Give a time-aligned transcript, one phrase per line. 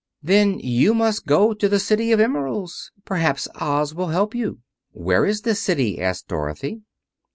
[0.23, 2.89] "Then you must go to the City of Emeralds.
[3.05, 4.57] Perhaps Oz will help you."
[4.93, 6.81] "Where is this city?" asked Dorothy.